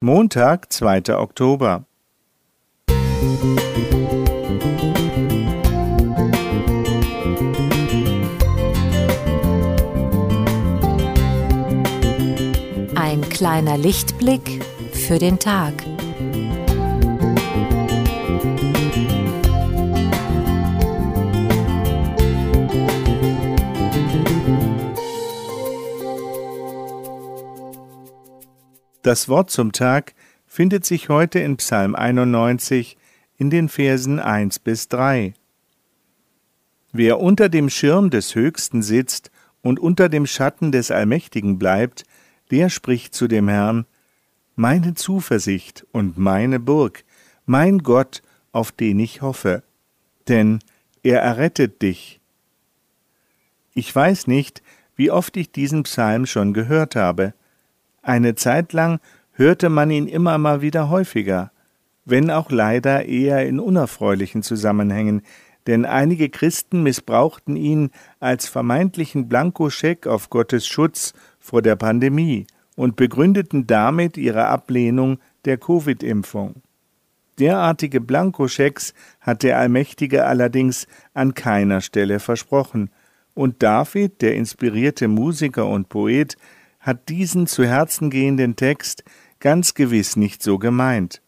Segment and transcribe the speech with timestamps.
[0.00, 1.18] Montag, 2.
[1.18, 1.84] Oktober.
[12.94, 15.74] Ein kleiner Lichtblick für den Tag.
[29.08, 30.12] Das Wort zum Tag
[30.46, 32.98] findet sich heute in Psalm 91
[33.38, 35.32] in den Versen 1 bis 3.
[36.92, 39.30] Wer unter dem Schirm des Höchsten sitzt
[39.62, 42.04] und unter dem Schatten des Allmächtigen bleibt,
[42.50, 43.86] der spricht zu dem Herrn,
[44.56, 47.02] Meine Zuversicht und meine Burg,
[47.46, 48.20] mein Gott,
[48.52, 49.62] auf den ich hoffe,
[50.28, 50.58] denn
[51.02, 52.20] er errettet dich.
[53.72, 54.62] Ich weiß nicht,
[54.96, 57.32] wie oft ich diesen Psalm schon gehört habe.
[58.02, 59.00] Eine Zeit lang
[59.32, 61.52] hörte man ihn immer mal wieder häufiger,
[62.04, 65.22] wenn auch leider eher in unerfreulichen Zusammenhängen,
[65.66, 72.96] denn einige Christen missbrauchten ihn als vermeintlichen Blankoscheck auf Gottes Schutz vor der Pandemie und
[72.96, 76.62] begründeten damit ihre Ablehnung der Covid-Impfung.
[77.38, 82.90] Derartige Blankoschecks hat der Allmächtige allerdings an keiner Stelle versprochen,
[83.34, 86.36] und David, der inspirierte Musiker und Poet,
[86.80, 89.04] hat diesen zu Herzen gehenden Text
[89.40, 91.22] ganz gewiss nicht so gemeint.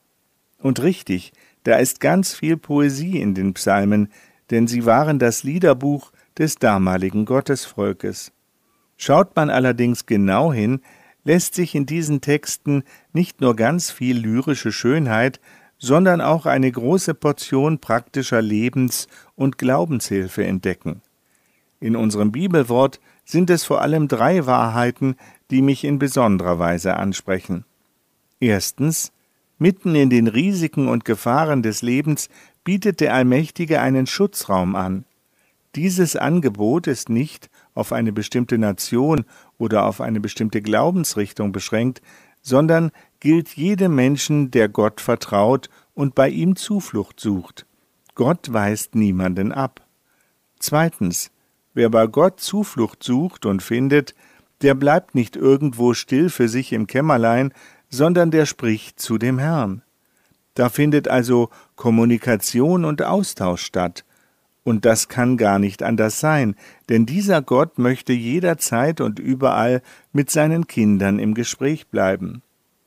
[0.58, 1.32] Und richtig,
[1.64, 4.08] da ist ganz viel Poesie in den Psalmen,
[4.50, 8.32] denn sie waren das Liederbuch des damaligen Gottesvolkes.
[8.96, 10.80] Schaut man allerdings genau hin,
[11.24, 15.40] lässt sich in diesen Texten nicht nur ganz viel lyrische Schönheit,
[15.78, 21.00] sondern auch eine große Portion praktischer Lebens- und Glaubenshilfe entdecken.
[21.80, 25.16] In unserem Bibelwort sind es vor allem drei Wahrheiten,
[25.50, 27.64] die mich in besonderer Weise ansprechen.
[28.38, 29.12] Erstens,
[29.58, 32.28] mitten in den Risiken und Gefahren des Lebens
[32.64, 35.04] bietet der Allmächtige einen Schutzraum an.
[35.74, 39.24] Dieses Angebot ist nicht auf eine bestimmte Nation
[39.56, 42.02] oder auf eine bestimmte Glaubensrichtung beschränkt,
[42.42, 42.90] sondern
[43.20, 47.66] gilt jedem Menschen, der Gott vertraut und bei ihm Zuflucht sucht.
[48.14, 49.86] Gott weist niemanden ab.
[50.58, 51.30] Zweitens,
[51.72, 54.14] Wer bei Gott Zuflucht sucht und findet,
[54.62, 57.52] der bleibt nicht irgendwo still für sich im Kämmerlein,
[57.88, 59.82] sondern der spricht zu dem Herrn.
[60.54, 64.04] Da findet also Kommunikation und Austausch statt.
[64.62, 66.54] Und das kann gar nicht anders sein,
[66.88, 69.80] denn dieser Gott möchte jederzeit und überall
[70.12, 72.42] mit seinen Kindern im Gespräch bleiben.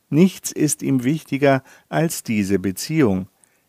[0.10, 3.28] Nichts ist ihm wichtiger als diese Beziehung.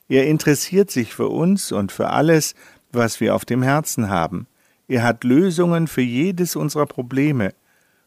[0.08, 2.54] Er interessiert sich für uns und für alles,
[2.92, 4.46] was wir auf dem Herzen haben.
[4.88, 7.54] Er hat Lösungen für jedes unserer Probleme.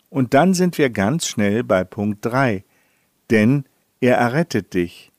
[0.09, 2.63] Und dann sind wir ganz schnell bei Punkt 3.
[3.29, 3.65] Denn
[3.99, 5.11] er errettet dich.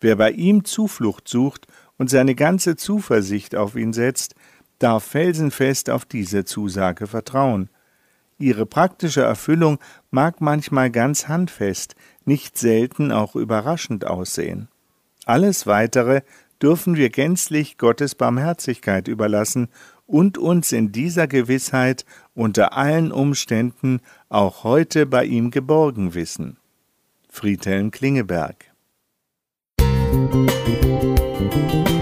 [0.00, 4.34] Wer bei ihm Zuflucht sucht und seine ganze Zuversicht auf ihn setzt,
[4.78, 7.68] darf felsenfest auf diese Zusage vertrauen.
[8.38, 9.78] Ihre praktische Erfüllung
[10.12, 14.68] mag manchmal ganz handfest, nicht selten auch überraschend aussehen.
[15.24, 16.20] Alles Weitere
[16.62, 19.68] dürfen wir gänzlich Gottes Barmherzigkeit überlassen
[20.08, 22.04] und uns in dieser Gewissheit
[22.34, 26.56] unter allen Umständen auch heute bei ihm geborgen wissen.
[27.28, 28.64] Friedhelm Klingeberg
[30.30, 31.97] Musik